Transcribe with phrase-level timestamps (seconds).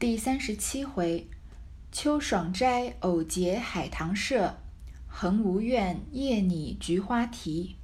[0.00, 1.26] 第三十七回，
[1.90, 4.56] 秋爽斋偶结海棠社，
[5.08, 7.74] 恒无怨夜拟菊花题。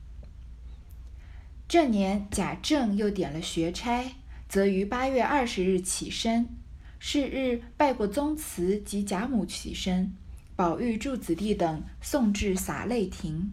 [1.66, 4.14] 这年贾政又点了学差，
[4.48, 6.48] 则于八月二十日起身。
[7.00, 10.12] 是日拜过宗祠及贾母起身，
[10.54, 13.50] 宝玉、祝子弟等送至洒泪亭。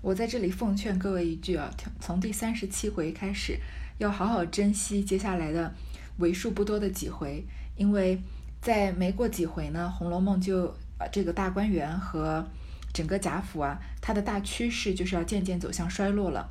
[0.00, 3.60] 我在这里奉劝各位一句啊，从第三十七回开始，
[3.98, 5.72] 要好好珍惜接下来的。
[6.18, 7.44] 为数不多的几回，
[7.76, 8.20] 因为
[8.60, 10.66] 在没过几回呢，《红楼梦》就
[10.98, 12.44] 呃这个大观园和
[12.92, 16.48] 整个贾府啊，它的大趋势就是要渐渐走向衰落了。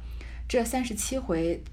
[0.48, 1.64] 这三十七回，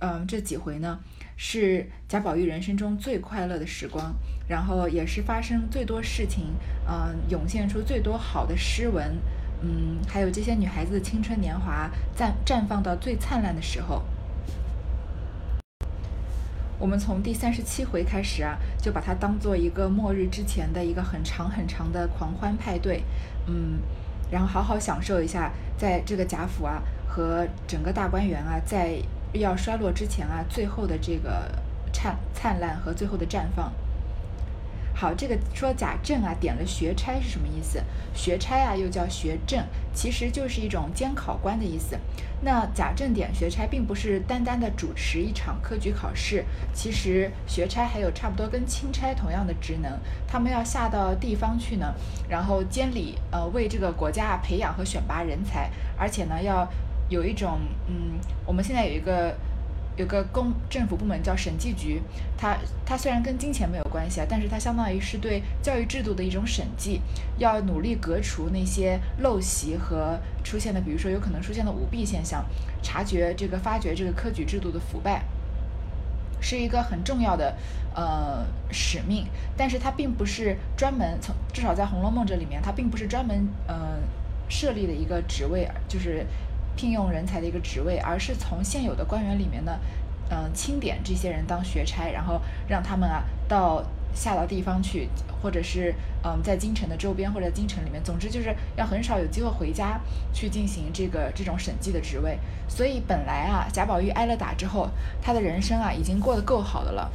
[0.00, 0.98] 嗯，这几回呢，
[1.36, 4.14] 是贾宝玉人生中最快乐的时光，
[4.48, 6.52] 然后也是发生最多事情，
[6.86, 9.16] 嗯，涌现出最多好的诗文，
[9.62, 14.04] 嗯，还有这些女孩子的青春年华绽绽放到最灿烂的时候。
[16.78, 23.02] 我们从第三十七回开始啊，就把它当做一个末日之前的一个很长很长的狂欢派对，
[23.46, 23.78] 嗯，
[24.30, 28.98] 然后好好享受一下，在这个贾府啊和整个大观园啊，在
[29.32, 31.50] 要衰落之前啊，最后的这个
[31.92, 33.72] 灿灿烂和最后的绽放。
[34.98, 37.82] 好，这个说贾政啊点了学差是什么意思？
[38.14, 41.98] 学差啊又叫学政，其实就是一种监考官的意思。
[42.40, 49.92] 那贾政点学差，并不是单单的主持一场科举考试，其实学差还有差不多跟钦差同样的职能，
[50.26, 51.92] 他们要下到地方去呢，
[52.26, 56.66] 然后监理呃为这个国家培养和选拔人才，而且呢要
[57.10, 59.36] 有一种嗯，我们现在有一个。
[59.96, 62.02] 有个公政府部门叫审计局，
[62.36, 67.00] 它它虽然跟金钱没有关系啊，但是它相当于是对教育制度的一种审计，
[67.38, 72.44] 要努力革除那些陋习和出现的，比如说有可能出现的舞弊现象，
[72.82, 75.24] 察觉这个发掘这个科举制度的腐败，
[76.40, 77.56] 是一个很重要的
[77.94, 83.98] 呃使命，但是它并不是专门从至少在《红楼梦》这里面，它并不是专门呃
[84.48, 86.26] 设立的一个职位，就是。
[86.76, 89.78] 聘用人才的一个职位，而是从现有的官员里面呢，
[90.30, 93.82] 嗯，清点这些人当学差，然后让他们啊到
[94.14, 95.08] 下到地方去，
[95.42, 100.00] 或者是嗯在京城的周边或者京城里面，总之就是要很少有机会回家
[100.32, 102.38] 去进行这个这种审计的职位。
[102.68, 104.88] 所以本来啊，贾宝玉挨了打之后，
[105.22, 107.10] 他的人生啊已经过得够好的了。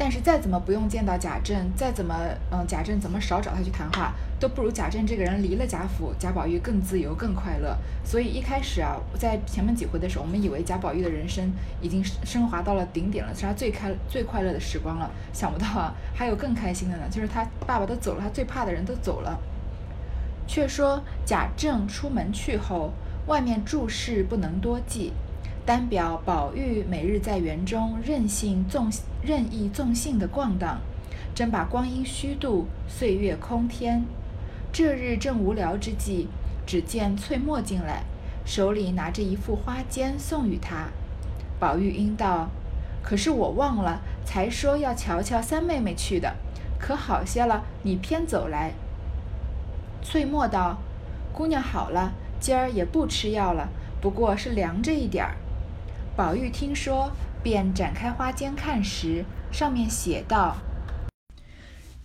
[0.00, 2.14] 但是再怎么不用见到贾政，再怎么
[2.52, 7.76] 嗯贾政怎么少找他去谈话，都不如贾政这个人离了贾府，贾宝玉更自由更快乐。
[8.04, 15.10] 所以一开始啊，在前面几回的时候，我们以为贾宝玉的人生已经升华到了顶点了，是他最开最快乐的时光了。
[15.32, 19.38] 想不到啊，还有更开心的呢，就是他爸爸都走了，他最怕的人都走了。
[20.46, 22.92] 却说贾政出门去后，
[23.26, 25.12] 外面诸事不能多记。
[25.66, 28.90] 单表宝玉每日在园中任性纵
[29.22, 30.78] 任意纵性的逛荡，
[31.34, 34.04] 真把光阴虚度，岁月空天。
[34.78, 36.28] 这日正无聊之际，
[36.64, 38.04] 只见翠墨进来，
[38.44, 40.90] 手里拿着一副花笺送与他。
[41.58, 42.48] 宝玉应道
[43.02, 46.36] ：“可是我忘了，才说要瞧瞧三妹妹去的，
[46.78, 48.74] 可好些了，你偏走来。”
[50.00, 50.78] 翠墨道
[51.34, 55.34] ：“姑娘好了，今儿也不吃药了，不过是凉着一点儿。”
[56.14, 57.10] 宝玉听说，
[57.42, 60.58] 便展开花笺看时，上面写道：“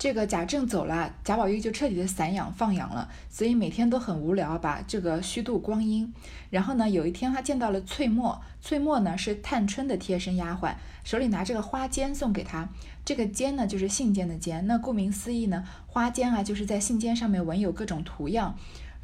[0.04, 6.14] 这个贾政走了，贾宝玉就彻底的散养放养了，所以每天都很无聊，把这个虚度光阴。
[6.50, 10.76] 然后呢，有一天他见到了翠墨，翠墨呢是探春的贴身丫鬟，
[11.06, 12.68] 手里拿这个花笺送给他。
[13.06, 18.58] 这个笺呢就是信笺的笺，那顾名思义呢，花笺啊就是在信笺上面纹有各种图样，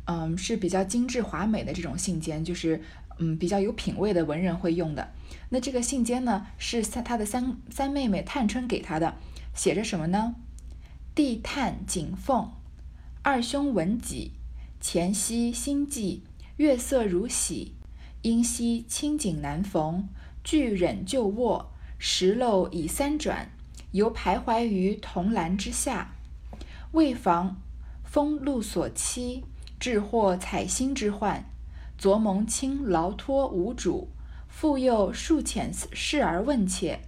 [0.04, 2.82] 嗯，是比较精致华美的这种信笺，就是。”
[3.22, 5.12] 嗯，比较有品位的文人会用的。
[5.50, 9.16] 那这个信笺呢，是三他的三三妹妹探春给他的，
[9.54, 10.36] 写着什么呢？
[11.22, 12.50] 弟探景凤，
[13.24, 14.32] 二兄闻己，
[14.80, 16.24] 前夕心悸，
[16.56, 17.76] 月色如洗，
[18.22, 20.08] 因夕清景难逢，
[20.46, 23.52] 俱忍就卧，石漏已三转，
[23.92, 26.16] 犹徘徊于铜栏之下，
[26.94, 27.62] 为防
[28.06, 29.44] 风露所欺，
[29.78, 31.44] 致获采星之患。
[31.98, 34.08] 昨蒙卿劳托无主，
[34.48, 37.02] 复又数遣侍而问切，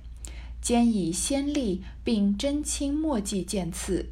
[0.61, 4.11] 兼以先例并真卿墨迹见赐，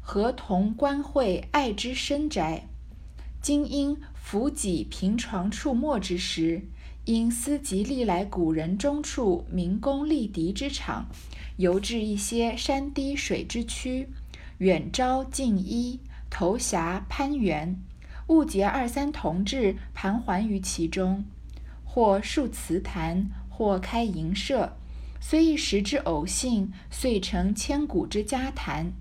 [0.00, 2.66] 合同官会爱之深宅。
[3.42, 6.62] 今因伏己平床处墨之时，
[7.04, 11.06] 因思及历来古人中处明宫立敌之场，
[11.58, 14.08] 游至一些山低水之区，
[14.58, 16.00] 远招近依，
[16.30, 17.78] 投峡攀援。
[18.28, 21.26] 误结二三同志盘桓于其中，
[21.84, 24.78] 或述祠坛，或开营舍，
[25.26, 28.92] 虽一时之偶幸，遂成千古之佳谈。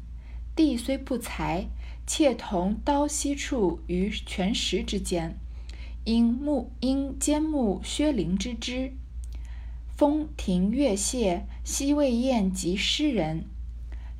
[0.55, 1.67] 地虽不才，
[2.07, 5.37] 妾同刀溪处于泉石之间，
[6.05, 8.93] 因木因兼慕薛灵之姿，
[9.97, 13.43] 风庭月榭，西魏燕及诗人，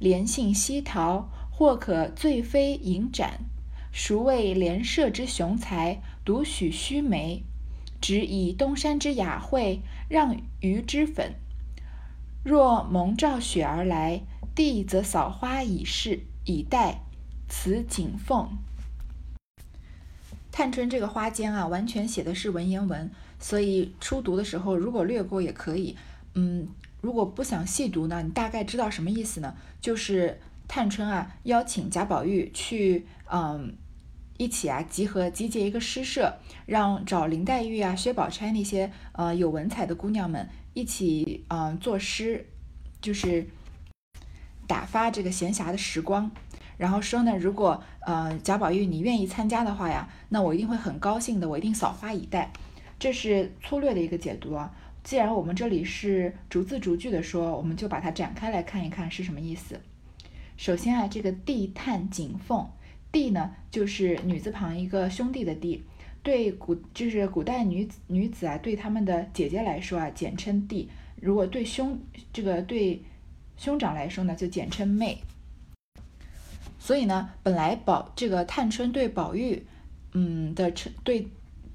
[0.01, 3.45] 怜性西桃，或可醉飞迎展。
[3.93, 7.43] 孰谓莲社之雄才，独许须眉？
[8.01, 9.79] 只以东山之雅惠，
[10.09, 11.35] 让鱼之粉。
[12.43, 14.21] 若蒙照雪而来，
[14.53, 16.99] 帝则扫花以示以待。
[17.47, 18.49] 此景凤。
[20.51, 23.09] 探春这个花间啊，完全写的是文言文，
[23.39, 25.95] 所以初读的时候如果略过也可以。
[26.33, 26.67] 嗯，
[27.01, 29.55] 如果不想细读呢，你大概知道什么意思呢？
[29.79, 33.77] 就是探春啊，邀请贾宝玉去，嗯。
[34.37, 42.47] 一起啊，集合集结一个诗社，让找林黛玉啊、薛宝钗那些呃有文采的姑娘们一起嗯作诗，
[42.99, 43.47] 就是
[44.65, 46.31] 打发这个闲暇的时光。
[46.77, 52.51] 然后说呢，如果呃贾宝玉你愿意参加的话呀，那我一定会很高兴的，我一定扫花以待。
[52.97, 54.73] 这是粗略的一个解读啊。
[55.03, 59.79] 既然我们这里是逐字逐句的说，我们就把它展开来看一看是什么意思。
[60.57, 62.67] 首先啊，这个地探景凤。
[63.13, 65.81] 弟呢，就是女字旁一个兄弟的弟，
[66.21, 70.89] 对古就是古代女子女子啊，对他们的姐姐来说啊，简称弟；
[71.21, 71.97] 如果对兄
[72.33, 73.01] 这个对
[73.55, 75.19] 兄长来说呢，就简称妹。
[76.79, 79.63] 所以呢，本来宝这个探春对宝玉，
[80.13, 81.27] 嗯的称对。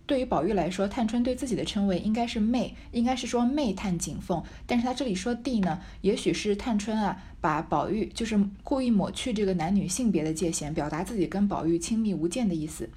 [0.08, 4.42] 对于宝玉来说，探春对自己的称谓应该是妹，应该是说妹探景凤。
[4.66, 12.88] 但是他这里说弟呢，也许是探春啊，把宝玉就是故意抹去这个男女性别的界限，表达自己跟宝玉亲密无间的意思。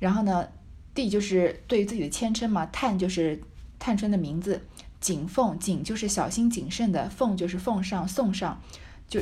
[0.00, 0.48] 然后呢，
[0.92, 3.40] 弟就是对自己的谦称嘛，探就是
[3.78, 4.60] 探春的名字，
[5.00, 8.60] 景凤景就是小心谨慎的，凤就是奉上送上，
[9.06, 9.20] 就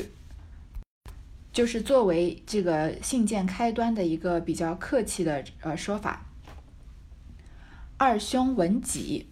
[1.53, 6.25] 就是作为这个信件开端的一个比较客气的呃说法。
[7.99, 9.27] 二兄文己，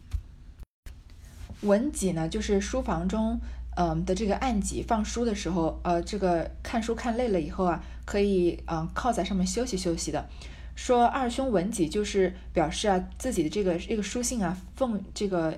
[1.61, 3.39] 文己呢，就是书房中，
[3.77, 10.27] 嗯的这个案几，放书的时候，呃，这个看书看累了以后啊，可以嗯靠在上面休息休息的。
[10.75, 15.57] 说二兄文己，就是表示啊自己的这个这个书信啊，奉这个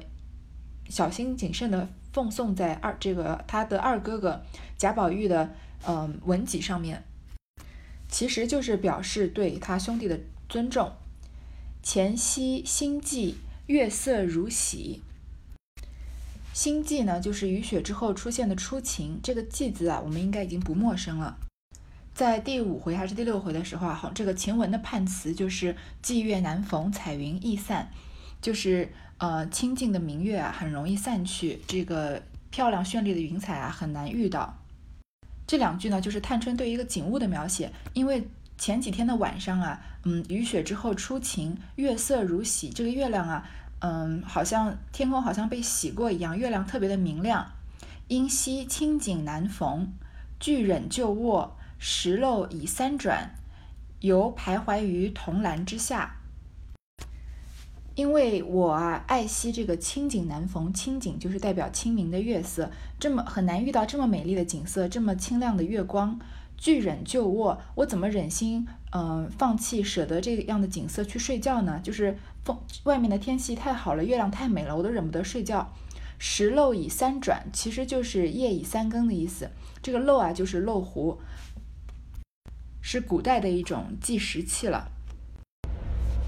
[0.87, 4.39] 小心谨慎的奉送在二这个他的二哥哥
[4.77, 5.49] 贾宝玉的
[5.87, 7.03] 嗯文己上面，
[8.07, 10.91] 其实就是表示对他兄弟的尊重。
[11.81, 13.35] 前夕星霁，
[13.67, 15.01] 月色如洗。
[16.53, 19.19] 星霁呢，就是雨雪之后出现的初晴。
[19.23, 21.37] 这个季字啊，我们应该已经不陌生了。
[22.13, 27.89] 在第五回还是第六回的时候啊，好，这个晴雯的判词就是“霁月难逢，彩云易散”，
[28.41, 32.21] 就是呃清静的明月啊，很容易散去；这个
[32.51, 34.57] 漂亮绚丽的云彩啊，很难遇到。
[35.47, 38.27] 这两句呢，就是探春对一个景物的描写，因为。
[38.61, 42.69] 前几天的晚上啊，嗯，雨雪之后初晴，月色如洗。
[42.69, 43.49] 这个月亮啊，
[43.79, 47.51] 嗯，好像天空好像被洗过一样，月亮特别的明亮。
[48.07, 49.93] 因惜清景难逢，
[50.39, 53.35] 俱忍旧卧，石漏已三转，
[53.99, 56.15] 犹徘徊于铜栏之下。
[57.95, 66.17] 因为我啊，爱惜这个清景难逢，清景就是代表清明的月色，这么很难遇到这么美丽的景色，这么清亮的月光。
[66.59, 71.79] 拒忍就卧，我怎么忍心嗯放弃舍得这样的景色去睡觉呢？
[71.81, 75.71] 就是风外面的天气太好了，月亮太美了，我都忍不得睡觉。
[76.17, 79.49] 时漏已三转，其实就是夜已三更的意思。
[79.81, 81.17] 这个漏啊，就是漏壶，
[82.81, 84.91] 是古代的一种计时器了。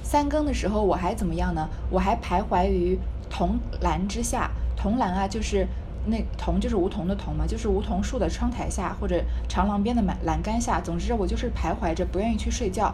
[0.01, 1.67] 三更的时候我还怎么样呢？
[1.89, 2.97] 我还徘徊于
[3.29, 4.49] 铜栏之下。
[4.77, 5.67] 铜栏啊，就是。
[6.05, 10.81] 那桐就是梧桐的桐嘛，就是梧桐树的窗台下或者长廊边的栏栏杆下。
[10.81, 12.93] 总之，我就是徘徊着，不愿意去睡觉。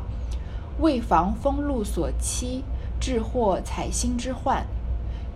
[0.79, 2.63] 为防风露所欺，
[2.99, 4.65] 致获采薪之患。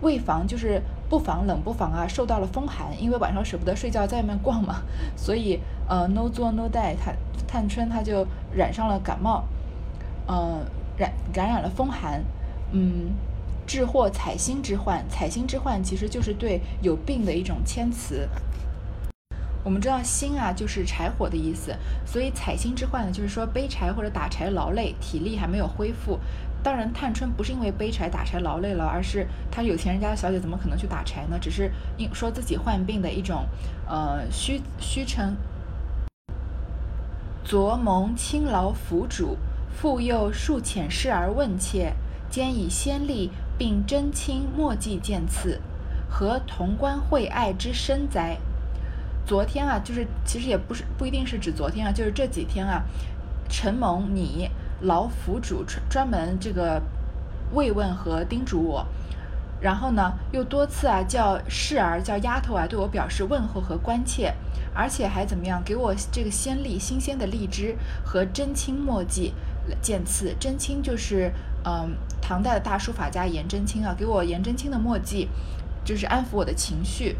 [0.02, 4.82] 为防就是不防冷不防啊，受到了风寒，因为晚上舍不得睡觉，在外面逛嘛，
[5.16, 9.44] 所以呃，no 作 no die，探探春他就染上了感冒，
[10.26, 10.60] 呃，
[10.96, 12.22] 染感染了风寒，
[12.72, 13.12] 嗯。
[13.66, 18.28] 致祸采薪之患，采薪之患其实就是对有病的一种谦辞。
[19.64, 21.72] 我们知道薪啊就是柴火的意思，
[22.04, 26.18] 所以采薪之患呢，就是说背柴或者打柴劳累，体力还没有恢复。
[26.64, 31.38] 当然，探春不是因为背柴打柴劳累了，而是她有钱人家的小姐怎么可能去打柴呢？
[31.40, 33.46] 只是因说自己患病的一种
[33.88, 35.36] 呃虚虚称。
[37.44, 39.36] 昨蒙亲劳府主，
[39.70, 41.92] 复又数遣侍而问妾，
[42.28, 43.30] 兼以先例。
[43.62, 45.60] 并真卿墨迹见次，
[46.10, 48.36] 和潼关会爱之深哉？
[49.24, 52.82] 昨天啊，就是其实也不是不一定是指昨天啊，就是这几天啊，
[53.48, 54.50] 承蒙你
[54.80, 56.82] 老府主专门这个
[57.52, 58.84] 慰问和叮嘱我，
[59.60, 64.34] 然后呢又多次啊叫侍儿叫丫头啊对我表示问候和关切，
[64.74, 69.34] 而且还怎么样给我这个鲜荔新鲜的荔枝和真青墨迹
[69.80, 71.32] 见赐，真青就是
[71.64, 75.28] 嗯唐代的大书法家颜真卿啊，给我颜真卿的墨迹，
[75.84, 77.16] 就是安抚我的情绪。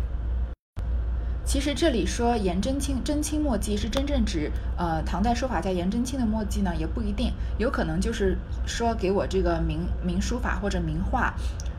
[1.45, 11.35] 其实这里说颜真卿真卿墨迹是真正指呃唐代书法家颜真卿的墨迹呢，也不一定，有可能就是说给我这个名名书法或者名画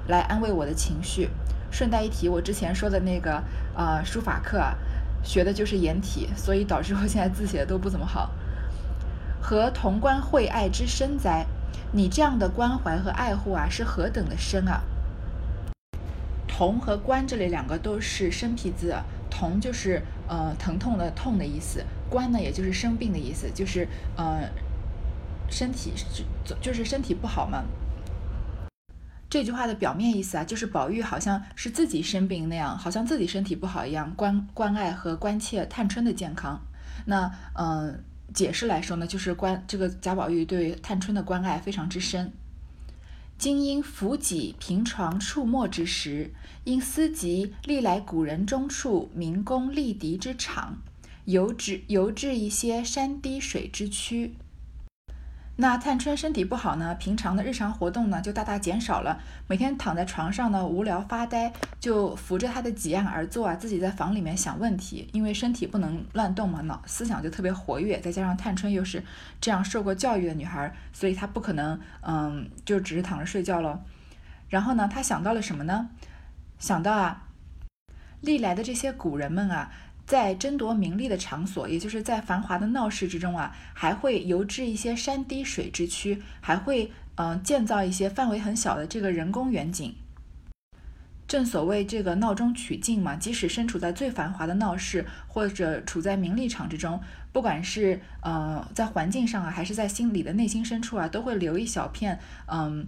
[0.07, 1.29] 来安慰我的情绪。
[1.71, 3.41] 顺带一提，我之前说的那个
[3.75, 4.75] 呃书法课啊，
[5.23, 8.29] 学的就是颜体，所以导致我现在字写的都不怎么好。
[9.41, 11.47] 和潼关会爱之深哉？
[11.91, 14.81] 你这样的关怀和爱护啊，是何等的深啊！
[16.47, 18.95] 同和关这里两个都是生僻字。
[19.35, 24.47] 同就是呃疼痛的痛的意思，关呢也就是生病的意思，就是呃
[25.49, 25.91] 身体
[26.45, 27.63] 就就是身体不好嘛。
[29.27, 36.61] 这句话的表面意思啊，就是宝玉好像是自己生病那样，好像自己身体不好一样，关关爱和关切探春的健康。
[37.05, 42.31] 那嗯解释来说呢，就是关这个贾宝玉对探春的关爱非常之深。
[43.37, 46.31] 今因扶己平床触墨之时，
[46.63, 50.77] 因思及历来古人中处民工立敌之场，
[51.25, 54.33] 游至游至一些山低水之区。
[55.55, 69.03] 那探春身体不好呢，平常的日常活动呢就大大减少了，每天躺在床上呢无聊发呆，就扶着她的几案而坐啊，自己在房里面想问题，因为身体不能乱动嘛，脑思想就特别活跃，再加上探春又是
[69.39, 73.79] 这样受过教育的女孩，所以她不可能嗯就只是躺着睡觉喽。
[74.49, 75.89] 然后呢，她想到了什么呢？
[76.57, 77.27] 想到啊，
[78.21, 79.71] 历来的这些古人们啊。
[80.05, 89.95] 在争夺名利的场所，也就是在繁华的闹市之中啊，还会游至一些山低水之区，还会嗯建造一些范围很小的这个人工远景。
[91.25, 102.85] 正所谓这个闹中取静嘛，即使身处在最繁华的闹市，或者处在名利场之中，不管是呃在环境上啊，还是在心里的内心深处啊，都会留一小片嗯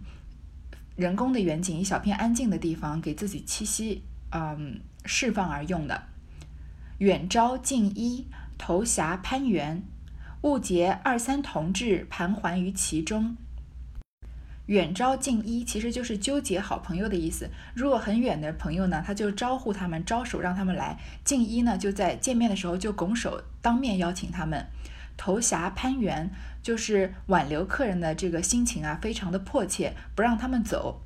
[0.98, 6.04] 人工的远景，一小片安静的地方给自己栖息嗯释放而用的。
[7.00, 8.26] 远招近一，
[8.58, 9.84] 投峡攀援，
[10.44, 13.36] 误结二三同志盘桓于其中。
[14.68, 17.50] 远招近一其实就是纠结好朋友的意思。
[17.74, 24.66] 如果很远的朋友呢，他就招呼他们，招手让他们来；近一呢，就在见面的时候就拱手当面邀请他们。
[25.18, 26.32] 投峡攀援
[26.64, 31.02] 就是挽留客人的这个心情啊，非常的迫切，不让他们走。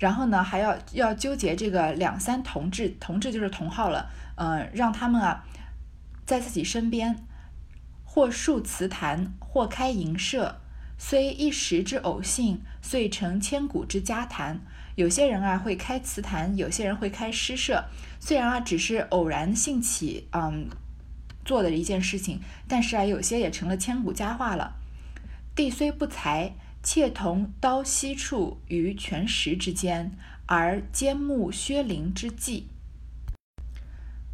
[0.00, 4.10] 然后呢，还要要纠结这个两三同志，同志就是同号了。
[4.36, 5.44] 嗯，让他们啊，
[6.24, 7.14] 在自己身边，
[8.04, 10.56] 或述词坛，或开营社，
[10.96, 14.60] 虽一时之偶兴，遂成千古之家谈。
[14.96, 17.84] 有些人啊会开词坛，有些人会开诗社，
[18.18, 20.66] 虽然啊只是偶然兴起，嗯，
[21.44, 24.76] 做的一件事情，但是啊有些也成了千古佳话了。
[25.54, 30.12] 地虽不才，妾同刀溪处于泉石之间，
[30.46, 32.68] 而兼慕薛灵之计。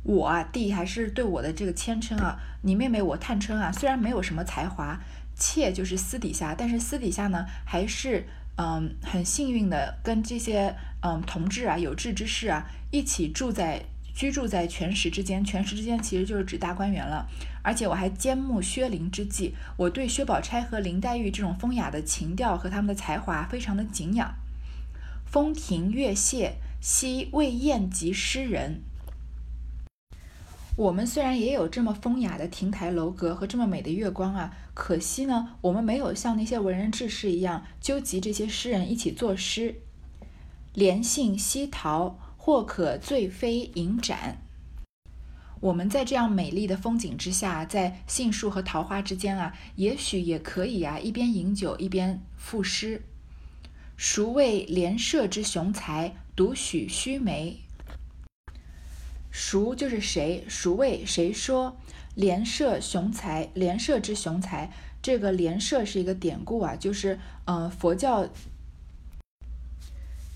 [0.05, 5.01] 我啊，弟还是对我的这个谦称啊，你妹妹我探春啊，虽然没有什么才华，
[5.35, 8.25] 妾就是私底下，但是私底下呢，还是
[8.57, 13.85] 嗯很幸运的，跟这些嗯同志啊、有志之士啊一起住在
[14.17, 17.29] 居住在全石之间，全石之间其实就是指大观园了。
[17.63, 24.35] 而且我还兼慕薛林之际，我对薛宝钗和林黛玉这种风雅的情调和他们的才华非常的敬仰。
[25.27, 28.81] 风亭月榭，惜未宴及诗人。
[30.77, 39.83] 我们虽然也有这么风雅的亭台楼阁和这么美的月光啊，可惜呢，我们没有像那些文人志士一样纠集这些诗人一起作诗。
[40.73, 44.41] 莲杏溪桃，或可醉飞银盏。
[45.59, 53.03] 我们在这样美丽的风景之下，在杏树和桃花之间啊，也许也可以啊，一边饮酒一边赋诗。
[53.97, 57.57] 孰谓连社之雄才，独许须眉？
[59.33, 60.45] 孰就是谁？
[60.49, 61.77] 孰谓谁说
[62.15, 63.51] 连社雄才？
[63.55, 64.73] 连社之雄才，
[65.03, 68.29] 这个连社是一个典故啊，就是呃佛教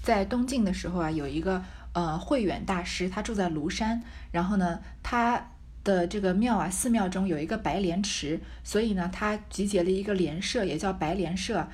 [0.02, 5.52] 在东晋的时候啊，有一个呃慧远大师，他住在庐山，然后呢，他
[5.84, 11.68] 的这个庙啊，寺庙中有一个白莲池，所以呢，他集结了一个莲社，也叫白莲社。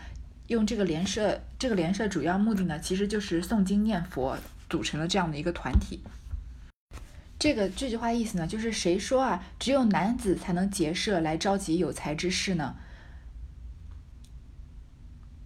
[0.48, 4.38] 用这个莲社，这个莲社主要目的呢，其实就是诵经念佛。
[4.68, 6.00] 组成了这样的一个团体。
[7.38, 12.74] 这个这句话意思呢，就是谁说啊，只有男子才能结社来召集有才之士呢？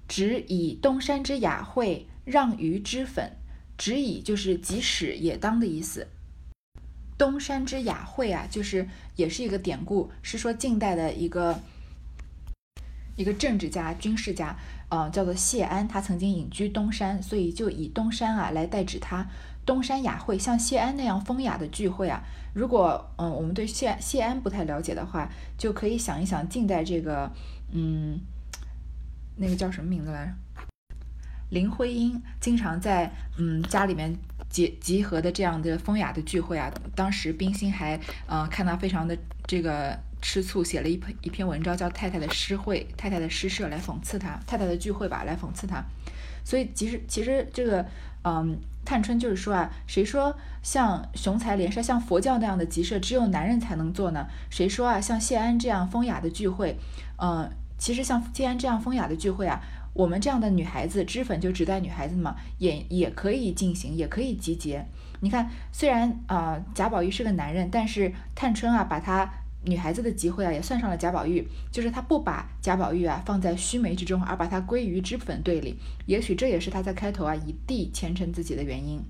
[0.08, 3.36] 只以东山之雅会，让于之粉。
[3.80, 6.06] 只以就是即使也当的意思。
[7.16, 11.58] 东山之雅会啊，就是也是一个典故，是说近代的一个
[13.16, 14.54] 一个政治家、军事家，
[14.90, 19.26] 呃，叫做谢安，他曾经隐居东山，所以就以东山啊来代指他。
[19.64, 22.22] 东山雅会，像谢安那样风雅的聚会啊，
[22.52, 27.32] 如果嗯我们对谢谢安不太了解的话，就可以想一想近代这个
[27.72, 28.20] 嗯
[29.36, 30.32] 那个叫什么名字来着？
[31.50, 34.12] 林徽因经常在嗯家里面
[34.48, 39.16] 集集合的这样的风雅的聚会啊，当时冰心还呃看到非常的
[39.46, 45.84] 这个吃醋，写了一篇一篇文章叫《太太的诗会》，太太的诗社来讽刺他，太太的聚会吧来讽刺他。
[46.44, 47.86] 所以其实其实这个
[48.24, 48.58] 嗯。
[48.82, 54.26] 探春就是说啊，谁说像雄才连社、像佛教那样的集社只有男人才能做呢？
[54.48, 56.78] 谁说啊，像谢安这样风雅的聚会，
[57.18, 59.60] 嗯，其实像谢安这样风雅的聚会啊，
[59.92, 64.86] 我们这样的女孩子脂粉就只带女孩子嘛，也也可以进行，也可以集结。
[65.20, 69.30] 你看，虽然啊贾宝玉是个男人，但是探春啊把他。
[69.62, 75.76] 女孩子的集会啊，也算上了贾宝玉，就是他不把贾宝玉啊放在须眉之中，而把他归于脂粉队里。
[76.06, 79.02] 也许这也是他在开头啊以帝虔诚自己的原因。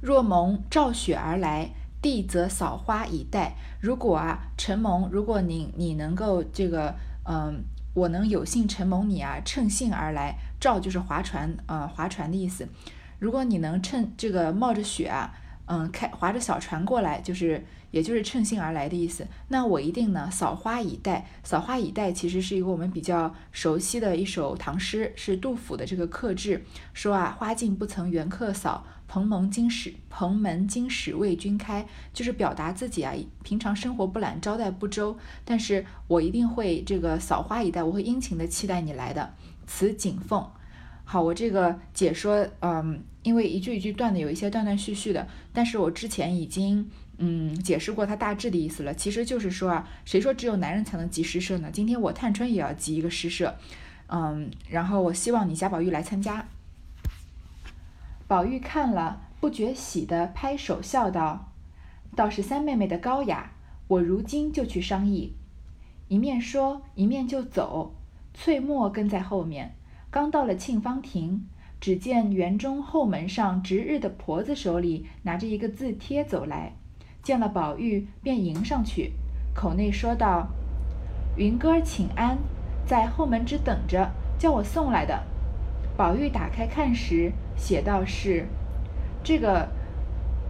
[0.00, 3.56] 若蒙赵雪而来，帝则扫花以待。
[3.80, 6.94] 如果啊承蒙，如果你你能够这个，
[7.28, 10.36] 嗯，我能有幸承蒙你啊，乘兴而来。
[10.60, 12.68] 赵就是划船，呃，划船的意思。
[13.18, 15.34] 如果你能趁这个冒着雪啊。
[15.66, 19.26] 嗯，开划着小船过来，就是也就是乘兴而来的意思。
[19.48, 21.26] 那我一定呢，扫花以待。
[21.42, 28.84] 扫花以待其实是一个我们比较熟悉的一首唐诗，是杜甫的这个客制，说啊，花径不曾缘客扫，
[29.14, 39.32] 蓬门今始蓬门今始为君开，就是表达自己啊，平常生活不懒，招待不周，但是我一定会这个扫花以待，我会殷勤的期待你来的。
[39.68, 40.44] 此景凤。
[41.04, 43.04] 好，我这个解说，嗯。
[43.22, 48.92] 因为一句一句断的有一些断断续续的，但是我之前已经嗯解释过它大致的意思了。
[48.92, 51.70] 其实就是说啊，谁说只有男人才能集诗社呢？
[51.72, 53.56] 今天我探春也要集一个诗社，
[54.08, 56.48] 嗯，然后我希望你贾宝玉来参加。
[58.26, 61.52] 宝玉看了，不觉喜的拍手笑道
[62.16, 63.52] ：“倒是三妹妹的高雅，
[63.88, 65.34] 我如今就去商议。”
[66.08, 67.94] 一面说，一面就走，
[68.32, 69.76] 翠墨跟在后面。
[70.10, 71.46] 刚到了沁芳亭。
[71.80, 76.72] 只见园中后门上值日的婆子手里拿着一个字帖走来，
[77.22, 79.12] 见了宝玉便迎上去，
[79.54, 80.48] 口内说道
[81.36, 82.38] ：“云哥儿请安，
[82.86, 85.24] 在后门只等着，叫我送来的。”
[85.94, 88.46] 宝玉打开看时，写到是
[89.22, 89.68] ：“这个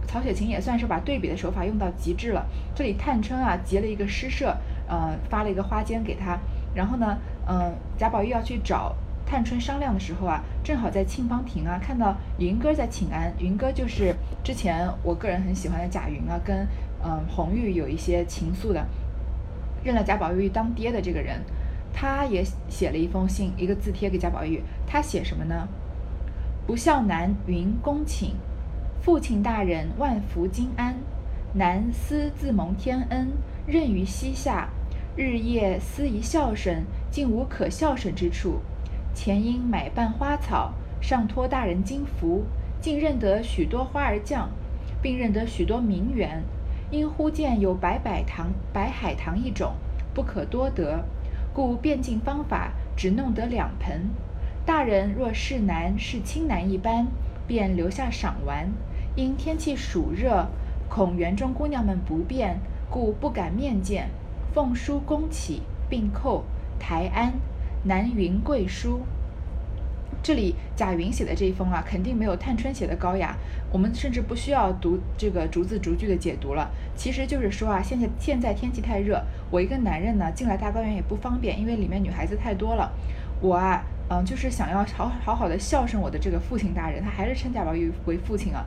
[0.07, 2.45] 曹雪芹也算是把对比的手法用到极致了。
[2.73, 4.55] 这里探春啊结了一个诗社，
[4.87, 6.37] 呃发了一个花笺给他，
[6.73, 8.95] 然后呢，嗯贾宝玉要去找。”
[9.27, 13.33] 探春商量的时候啊，正好在沁芳亭啊，看到云哥在请安。
[13.39, 16.55] 云哥就是之前我个人很喜欢的贾云啊，跟
[17.03, 18.85] 嗯红玉有一些情愫的，
[19.83, 21.41] 认了贾宝玉当爹的这个人，
[21.91, 24.61] 他也写了一封信，一个字帖给贾宝玉。
[24.85, 25.67] 他写什么呢？
[26.67, 28.33] 不孝男云恭请，
[28.99, 30.95] 父亲大人万福金安。
[31.53, 33.27] 男思自蒙天恩，
[33.67, 34.69] 任于膝下，
[35.15, 38.61] 日夜思宜孝顺，竟无可孝顺之处。
[39.13, 42.45] 前因买办花草，上托大人金福，
[42.81, 44.49] 竟认得许多花儿匠，
[45.03, 46.41] 并认得许多名园。
[46.89, 49.75] 因忽见有白百堂、白海棠一种，
[50.15, 51.05] 不可多得，
[51.53, 54.09] 故变尽方法，只弄得两盆。
[54.65, 57.05] 大人若是男是青男一般，
[57.45, 58.67] 便留下赏玩。
[59.15, 60.47] 因天气暑热，
[60.89, 62.57] 恐园中姑娘们不便，
[62.89, 64.09] 故不敢面见。
[64.55, 66.43] 奉书恭启，并扣
[66.79, 67.33] 台安。
[67.83, 69.01] 南云贵书，
[70.23, 73.37] 这里贾云写的这一封啊，肯定没有探春写的高雅。
[73.71, 76.71] 我们甚至不需要读这个逐字逐句的解读了。
[76.95, 82.91] 其实就是说啊，现在现在天气太热，我一个男人呢进来大观园也不方便，因为里面女孩子太多了。
[83.39, 88.63] 我啊，嗯，就是想要好好好的孝顺我的这个父亲大人，他还是称贾宝玉为父亲啊。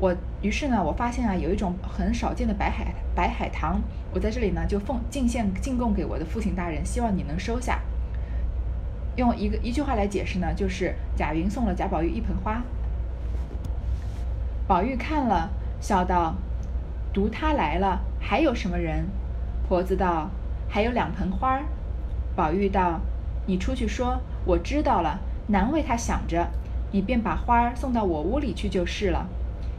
[0.00, 3.80] 我于是呢，我发现啊，有一种很少见的白海白海棠，
[4.14, 7.80] 我在这里呢就奉进献进贡给我的父亲大人，希望你能收下。
[9.16, 12.62] 用一个一句话来解释呢，就是贾云送了贾宝玉一盆花。
[14.68, 16.36] 宝玉看了，笑道
[17.12, 19.06] ：“读他来了，还有什么人？”
[19.68, 20.30] 婆子道
[20.70, 21.60] ：“还有两盆花。”
[22.36, 23.00] 宝玉道
[23.46, 26.48] ：“你出去说，我知道了，难为他想着。
[26.90, 29.28] 你便把花儿送到我屋里去就是了。”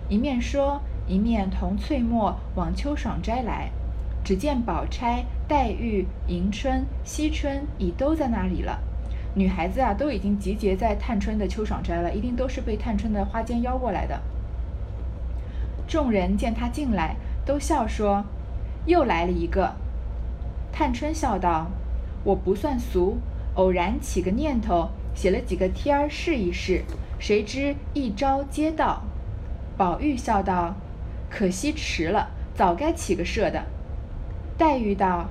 [0.07, 3.71] 一面说，一面同翠墨往秋爽斋来。
[4.23, 8.79] 只见宝钗、黛玉、迎春、惜春已都在那里了。
[9.33, 14.21] 女孩子啊，都已经集结在探春的秋爽斋了，一定都是被探春的花间邀过来的。
[15.87, 18.23] 众人见他进来，都笑说
[18.85, 19.73] ：“又来了一个。”
[20.71, 21.65] 探春笑道
[22.23, 23.17] ：“我不算俗，
[23.59, 26.85] 偶然起个念头，写了几个贴儿试一试，
[27.19, 29.01] 谁知一招接到。”
[29.75, 30.75] 宝玉笑道
[31.29, 33.65] ：“可惜迟了，早该起个社的。”
[34.57, 35.27] 黛玉道：“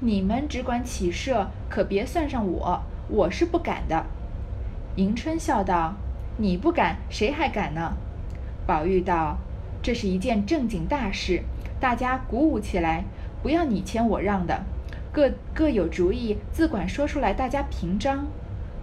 [0.00, 4.04] 你们只管起社，可别算上我，我是不敢的。”
[4.96, 5.94] 迎春笑道
[6.36, 7.96] ：“你不敢，谁还敢呢？”
[8.68, 9.38] 宝玉道。
[9.82, 11.42] 这是一件正经大事，
[11.80, 13.04] 大家鼓舞起来，
[13.42, 14.64] 不要你谦我让的，
[15.16, 18.26] 各各有主意，自管说出来，大家评章。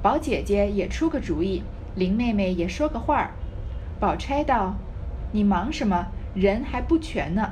[0.01, 1.61] 宝姐姐也出个主意，
[1.93, 3.29] 林妹妹也说个话儿。
[3.99, 4.73] 宝钗道
[5.31, 6.07] ：“你忙什么？
[6.33, 7.51] 人还不全呢。”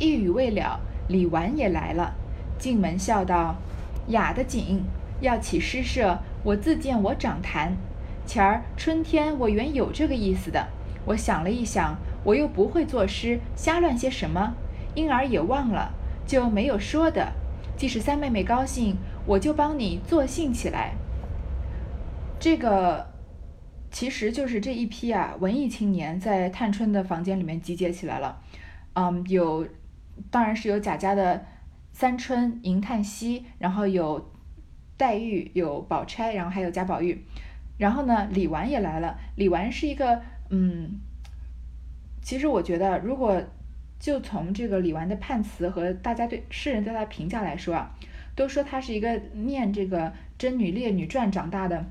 [0.00, 2.12] 一语未了，李纨也来了，
[2.58, 3.54] 进门笑道
[4.10, 4.82] ：“雅的紧，
[5.20, 7.76] 要起诗社，我自见我长谈。
[8.26, 10.66] 前儿春天我原有这个意思的，
[11.04, 14.54] 我想了一想。”我又不会作诗，瞎乱些什么，
[14.96, 15.92] 因而也忘了，
[16.26, 17.32] 就没有说的。
[17.80, 20.92] 即使三妹妹高兴，我就帮你作兴起来。
[22.38, 23.10] 这个
[23.90, 28.38] 其实就是这一批啊，文艺青年在探春的房间里面集结起来了。
[28.92, 29.66] 嗯，有，
[30.30, 31.46] 当然是有贾家的
[31.90, 34.30] 三春、迎叹息，然后有
[34.98, 37.24] 黛玉、有宝钗，然后还有贾宝玉。
[37.78, 39.16] 然后呢，李纨也来了。
[39.36, 41.00] 李纨是一个，嗯。
[42.20, 43.42] 其实我觉得，如果
[44.00, 47.94] 就从这个李纨的判词和大家对世人对他评价来说啊，
[48.34, 51.84] 都说他是一个念这个贞女烈女传长大的。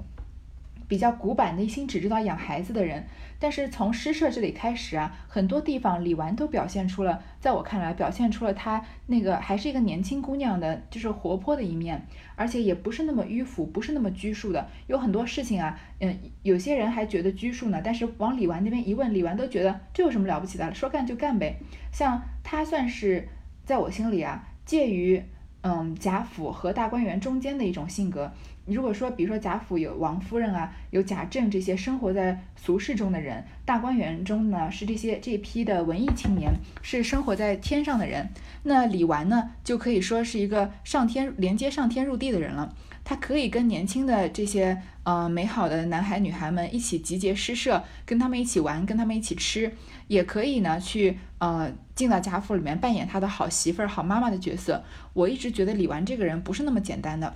[0.89, 3.05] 比较古板的一心只知道养孩子的人，
[3.37, 14.67] 但是从诗社这里开始啊，很多地方李纨都表现出了，在我看来表现出了她那个还是一个年轻姑娘的，就是活泼的一面，而且也不是那么迂腐，不是那么拘束的。
[14.87, 21.59] 有很多事情啊，嗯，有些人还觉得拘束呢，但是往李纨那边一问，李纨都觉得这有什么了不起的，说干就干呗。
[21.93, 23.29] 像她算是
[23.63, 25.23] 在我心里啊，介于
[25.61, 28.31] 嗯贾府和大观园中间的一种性格。
[28.73, 38.29] 如果说，比如说贾府有王夫人啊，有贾政这些生活在俗世中的人，大观园中呢是这些这批的文艺青年，是生活在天上的人。
[38.63, 42.73] 那李纨呢，就可以说是一个上天连接上天入地的人了。
[43.03, 49.73] 他可以跟年轻的这些呃美好的男孩女孩们一起集结诗社，跟他们一起玩，跟他们一起吃，
[50.07, 54.83] 也可以呢去呃进到贾府里面扮演他的好媳妇儿、好妈妈的角色。
[55.13, 57.33] 我一直觉得李纨这个人不是那么简单的。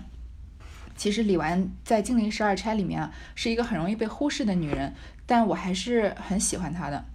[0.95, 4.93] 其实李纨在《金陵十二钗》里面啊，是一个很容易被忽视的女人，
[5.25, 7.06] 但我还是很喜欢她的。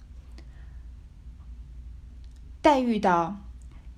[2.61, 3.39] 黛玉道：“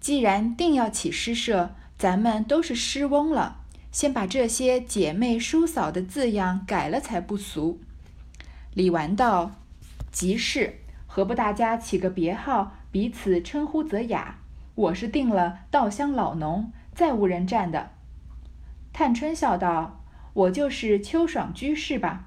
[0.00, 7.80] 既然定要起诗社，咱们都是诗翁了，先把这些姐妹叔嫂的字样改了才不俗。”
[8.74, 9.52] 李纨道
[10.12, 14.38] ：“即是，何不大家起个别号，彼此称呼则雅？
[14.74, 17.90] 我是定了稻香老农，再无人占的。”
[19.00, 22.26] 探春笑道：“我就是秋爽居士吧。”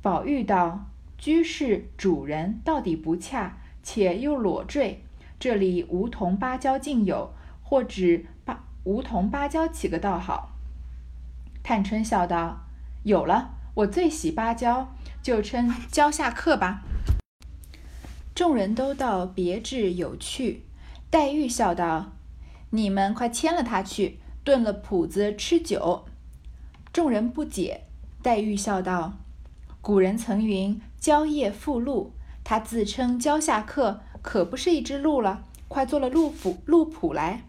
[0.00, 0.86] 宝玉道
[1.20, 5.04] ：“居士主人到底不恰，且又裸坠。
[5.38, 10.52] 这里梧桐芭蕉尽有，或指芭梧桐芭蕉起个倒好。”
[11.62, 12.62] 探春笑道
[13.04, 16.84] ：“有了，我最喜芭蕉，就称蕉下客吧。”
[18.34, 20.62] 众人都道别致有趣。
[21.10, 22.12] 黛玉笑道
[22.70, 24.20] ：“你们快牵了他去。”
[24.50, 26.06] 炖了谱子吃酒，
[26.92, 27.82] 众人不解。
[28.20, 29.12] 黛玉笑道
[29.80, 35.44] ：“古人曾云‘蕉叶附鹿’，他自称蕉下客，可不是一只鹿了。
[35.68, 37.44] 快做了鹿谱，鹿谱来。”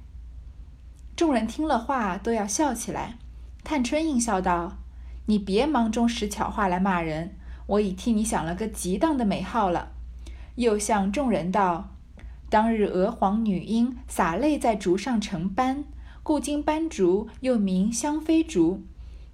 [1.18, 3.18] 众人听了话，都要笑起来。
[3.64, 4.78] 探春应笑道
[5.26, 7.36] ：“你别忙中使巧话来骂人，
[7.66, 9.94] 我已替你想了个极当的美号了。”
[10.54, 11.96] 又向众人道
[12.52, 15.84] ：“当日娥皇女英洒泪在竹上成斑。”
[16.24, 18.84] 故今斑竹又名香妃竹，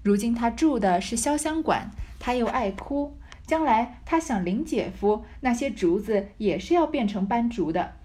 [0.04, 7.96] 如今他住的是潇湘馆，他又爱哭，将来他想林姐夫，那些竹子也是要变成斑竹的，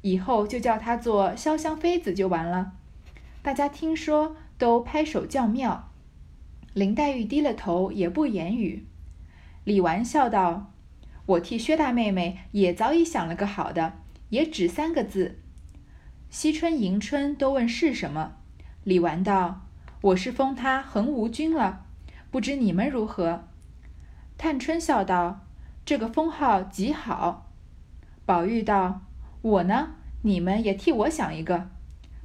[0.00, 2.72] 以后就叫他做潇湘妃子就完了。
[3.42, 5.90] 大家听说都拍手叫妙，
[6.72, 8.86] 林黛玉低了头也不言语。
[9.64, 10.72] 李纨笑道
[11.26, 13.98] ：“我替薛大妹妹也早已想了个好的，
[14.30, 15.40] 也只三个字。”
[16.30, 18.34] 惜春、迎春都问是什么，
[18.84, 19.62] 李纨道
[20.00, 21.84] ：“我是封他恒无君了，
[22.30, 23.46] 不知你们如何？”
[24.38, 25.40] 探春笑道
[25.84, 27.50] ：“这个封号极好。”
[28.24, 29.00] 宝玉道
[29.42, 29.96] ：“我呢？
[30.22, 31.68] 你们也替我想一个。”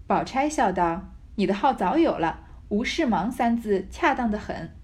[0.05, 4.75] 宝钗笑道：“你的号早有了，‘无事忙’三字恰当的很。”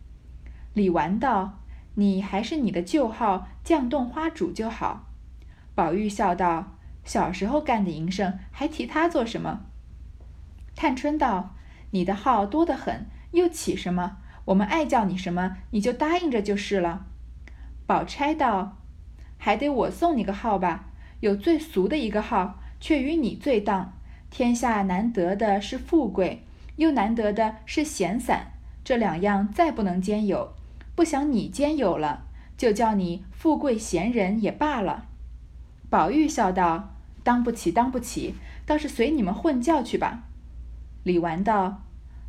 [0.74, 1.60] 李纨道
[1.94, 5.06] ：“你还是你的旧号‘绛洞花主’就好。”
[5.76, 9.66] 宝玉笑道：“小时候干的营生，还提他做什么？”
[10.76, 11.56] 探春道
[11.92, 14.18] ：“你的号多得很，又起什么？
[14.46, 17.06] 我们爱叫你什么，你就答应着就是了。”
[17.86, 18.78] 宝钗道
[19.38, 20.86] ：“还得我送你个号吧？
[21.20, 23.94] 有最俗的一个号，却与你最当。
[24.30, 26.46] 天下难得的是富贵，
[26.78, 30.54] 又难得的是闲散，这两样再不能兼有。
[30.96, 32.24] 不想你兼有了，
[32.58, 35.08] 就叫你富贵闲人也罢了。”
[35.92, 40.24] 宝玉笑道：“当不起，当不起，倒是随你们混叫去吧。”
[41.04, 41.82] 李纨道：“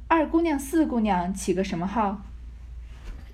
[0.08, 2.22] 二姑娘、四姑娘起个什么号？”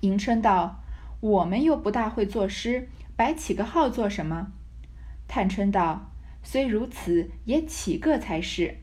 [0.01, 0.81] 迎春道
[1.19, 4.51] ：“我们又不大会作诗，白起个号做什么？”
[5.27, 6.11] 探春道
[6.43, 8.77] ：“虽如此，也起个才是。”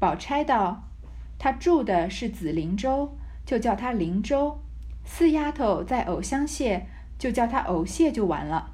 [0.00, 0.84] 宝钗道
[1.38, 4.62] ：“她住的是紫菱洲，就叫她菱洲；
[5.04, 6.84] 四丫头在藕香榭，
[7.18, 8.70] 就叫她藕榭就完了。”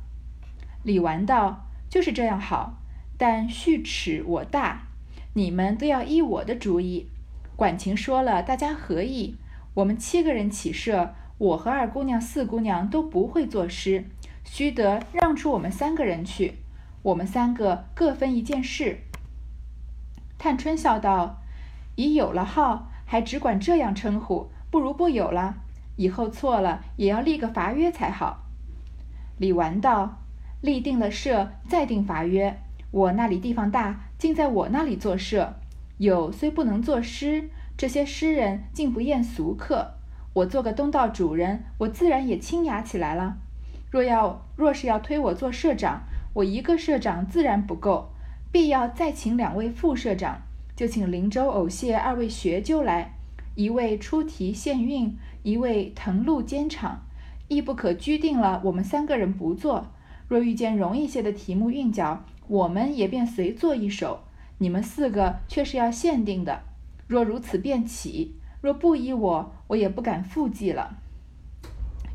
[0.85, 1.67] 李纨道。
[1.91, 2.79] 就是这样好，
[3.19, 4.87] 但序齿我大，
[5.35, 7.09] 你们都要依我的主意。
[7.57, 9.37] 管情说了，大家合意。
[9.75, 14.05] 我们七个人起社，我和二姑娘、四姑娘都不会作诗，
[14.45, 16.55] 须得让出我们三个人去。
[17.03, 19.01] 我们三个各分一件事。
[20.39, 21.43] 探春笑道
[21.97, 25.57] ：“已有了号，还只管这样称呼，不如不有了。
[25.97, 28.45] 以后错了，也要立个罚约才好。”
[29.39, 30.20] 李纨道。
[30.61, 32.59] 立定了社，再定法约。
[32.91, 35.55] 我那里地方大，竟在我那里做社。
[35.99, 39.95] 有虽不能作诗，这些诗人竟不厌俗客。
[40.33, 43.37] 我做个东道主人，我自然也清雅起来了。
[43.91, 46.03] 若要若是要推我做社长，
[46.35, 48.11] 我一个社长自然不够，
[48.53, 50.43] 必要再请两位副社长，
[50.77, 53.15] 就请林州、藕谢二位学究来，
[53.57, 57.03] 一位出题献韵，一位誊录监场，
[57.49, 59.89] 亦不可拘定了我们三个人不做。
[60.31, 64.21] 若遇见容易些的题目韵脚，我们也便随作一首。
[64.59, 66.61] 你们四个却是要限定的。
[67.09, 70.99] 若如此便起，若不依我，我也不敢复记了。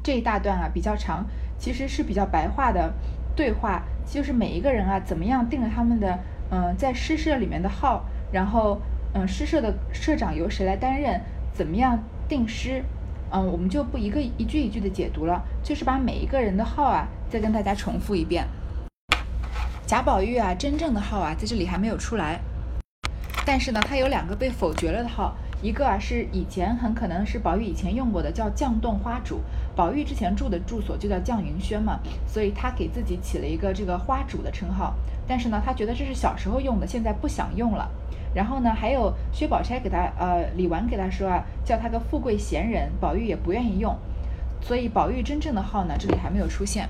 [0.01, 1.25] 这一大段啊比较长，
[1.59, 2.93] 其实是比较白话的
[3.35, 6.17] 对话，就是每一个人啊怎么样定了他们的
[6.49, 8.79] 嗯在诗社里面的号，然后
[9.13, 11.19] 嗯诗社的社长由谁来担任，
[11.51, 12.81] 怎么样定诗。
[13.29, 18.45] 嗯，我们就不一个一句一句的解读了，就是把每一个人的号啊，再跟大家重复一遍。
[19.85, 22.39] 贾宝玉啊，真正的号啊，在这里还没有出来，
[23.45, 29.41] 但是呢，他有两个被否决了的号，一个啊是以前很可能是宝玉以前用过的，叫绛洞花主。
[29.75, 34.95] 宝玉之前住的住所就叫绛云轩嘛，所以他给自己起了一个这个花主的称号。
[35.27, 37.89] 但是呢，他觉得这是小时候用的，现在不想用了。
[38.33, 43.95] 然后呢，还有薛宝钗给他，呃，李纨给他说啊，叫他个富贵闲人，宝玉也不愿意用，
[44.61, 46.89] 所以宝玉真正的号呢，这里还没有出现。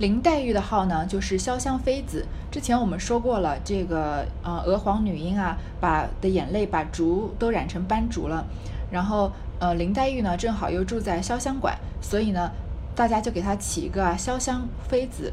[0.00, 2.26] 林黛玉的号呢，就是潇湘妃子。
[2.50, 8.42] 之前我们说过了，这个呃，娥皇女英啊，把的眼泪把竹都染成斑竹了，
[8.90, 12.50] 然后呃，林黛玉呢，正好又住在潇湘馆，所以呢，
[12.96, 15.30] 大家就给她起一个潇湘妃子。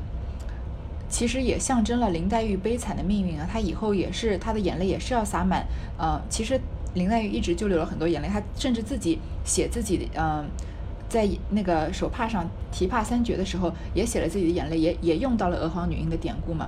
[1.08, 5.66] 其实也象征了林黛玉悲惨的命运啊，她以后也是她的眼泪也是要洒满。
[5.98, 6.60] 呃，其实
[6.94, 10.46] 林黛玉一直就流了很多眼泪，她甚至自己写自己的，嗯，
[11.10, 16.68] 在那个手帕上题帕三绝的时候，也写了自己的眼泪，也也用到了娥皇女英的典故嘛。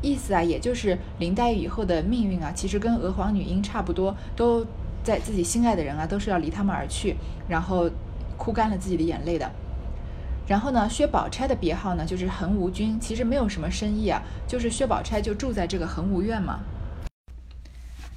[0.00, 4.64] 意思啊，也就是林黛玉以后的命运啊，其实跟娥皇女英差不多，都
[5.02, 7.16] 在自己心爱的人啊，都是要离他们而去，
[7.48, 7.90] 然后
[8.36, 9.50] 哭干了自己的眼泪的。
[10.46, 16.60] 然后呢，薛宝钗的别号呢就是恒芜君，其实没有什么深意啊，就是薛宝钗就住在这个恒芜院嘛。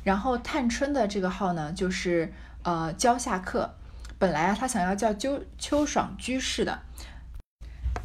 [0.04, 2.32] 然后探春的这个号呢就是
[2.64, 3.72] 呃蕉下客，
[4.22, 6.80] 本来啊他想要叫秋秋爽居士的，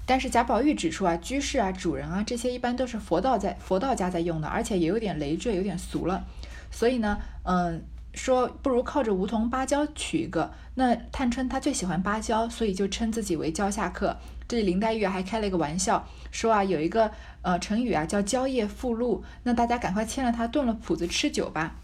[0.06, 6.24] 但是贾宝玉指出啊，居士啊、主人啊这些一般都是佛道在佛道家在用的，而且也有点累赘，有点俗了，
[6.70, 7.84] 所以呢，嗯。
[8.14, 10.50] 说不如靠着梧桐芭蕉取一个。
[10.76, 14.16] 那探春她最喜欢芭蕉，所以就称自己为蕉下客。
[14.48, 17.10] 这里林黛玉还开了一个玩笑，说啊有一个
[17.42, 21.74] 呃成语啊叫蕉叶附露，那大家赶快牵了它炖了谱子吃酒吧。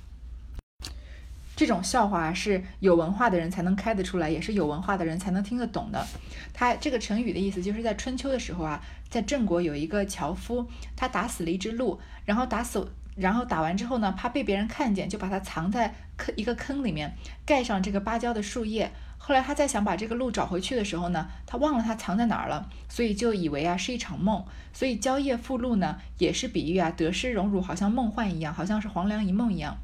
[1.54, 6.06] 这种笑话是有文化的人才能开得出来，也是有文化的人才能听得懂的。
[6.54, 12.92] 它这个成语的意思就是在春秋的时候啊，在郑国有一个樵夫，他打死了一只鹿，然后打死。
[13.14, 18.90] 然后打完之后呢，怕被别人看见，就把它藏在坑一个坑里面，盖上这个芭蕉的树叶。
[19.18, 24.42] 后来他再想把这个鹿找回去的时候呢，他忘了它藏在哪儿了，所以就以为啊是一场梦。
[24.72, 29.76] 所以蕉叶附鹿呢，也是比喻啊得失荣辱好像梦幻一样，好像是黄粱一梦一样。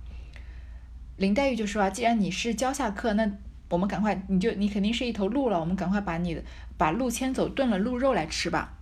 [1.18, 3.30] 林黛玉就说啊，既然你是蕉下客，那
[3.68, 6.42] 我们赶快，你就你肯定是一头鹿了，我们赶快把你
[6.76, 8.74] 把鹿牵走，炖了鹿肉来吃吧。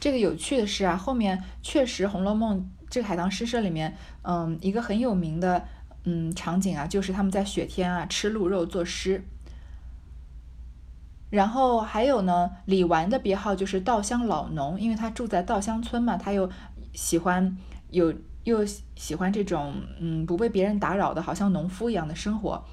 [0.00, 5.66] 这个有趣的是啊，后面确实《红楼梦》这个海棠诗社里面，嗯，一个很有名的。
[6.06, 9.24] 嗯，场景啊，就是他们在雪天啊吃鹿肉作诗。
[11.30, 16.50] 然后还有呢，李纨的别号就是稻香老农，因为他住在稻香村嘛，他又
[16.92, 17.56] 喜欢
[17.88, 22.64] 有又喜欢这种嗯不被别人打扰的，好像农夫一样的生活。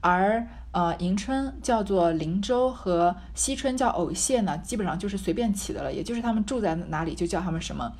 [0.00, 7.92] 而呃迎春叫做林州和惜春叫藕榭呢，基本上就是随便起的了，也就是他们住在哪里就叫他们什么。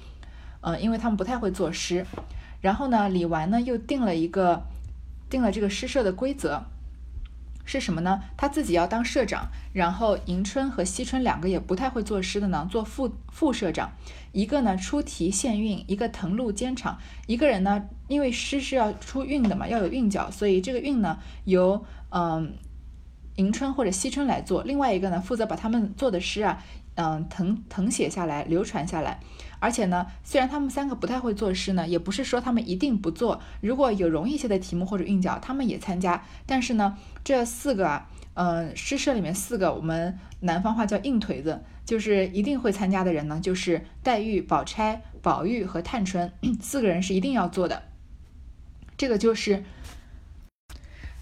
[0.61, 2.05] 嗯，因为他们不太会作诗。
[2.61, 4.63] 然后呢，李纨呢又定了一个。
[5.31, 6.61] 定了这个诗社的规则
[7.65, 8.21] 是什么呢？
[8.37, 13.93] 他自己要当社长，然后迎春和惜春两个也不太会作诗的呢，做副副社长。
[14.33, 16.99] 一个呢出题献韵，一个誊录兼场。
[17.27, 22.55] 一个人呢，因为诗是要出韵的嘛，要有韵脚，所以这个韵呢由嗯
[23.37, 24.63] 迎春或者惜春来做。
[24.63, 26.63] 另外一个呢负责把他们做的诗啊，
[26.95, 29.21] 嗯誊誊写下来，流传下来。
[29.59, 33.43] 而且呢，虽然他们三个不太会作诗呢，也不是说他们一定不做。
[33.61, 36.25] 如果有容易些的题目或者韵脚，他们也参加。
[36.47, 47.83] 但是呢，这四个啊，嗯，诗社里面四个，我们南方话叫硬腿子，就是一定会参加的人呢，就是黛玉、宝钗、宝玉和探春 四个人是一定要做的。
[48.97, 49.65] 这个就是，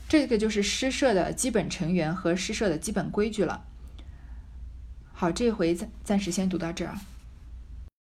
[0.08, 3.64] 这个就是诗社的基本成员和诗社的基本规矩了。
[5.20, 6.96] 好，这回暂暂时先读到这儿。